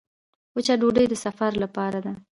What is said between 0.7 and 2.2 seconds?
ډوډۍ د سفر لپاره ده.